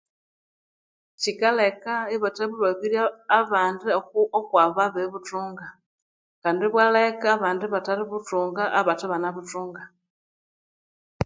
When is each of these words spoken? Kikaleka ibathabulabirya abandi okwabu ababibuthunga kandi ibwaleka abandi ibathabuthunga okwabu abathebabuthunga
Kikaleka 1.21 1.93
ibathabulabirya 2.15 3.03
abandi 3.39 3.87
okwabu 4.39 4.69
ababibuthunga 4.85 5.67
kandi 6.41 6.61
ibwaleka 6.67 7.25
abandi 7.35 7.61
ibathabuthunga 7.67 8.63
okwabu 8.67 8.79
abathebabuthunga 8.79 9.81